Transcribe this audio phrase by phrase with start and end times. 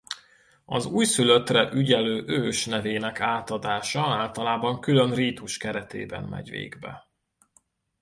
[0.65, 7.07] Az újszülöttre ügyelő ős nevének átadása általában külön rítus keretében megy végbe.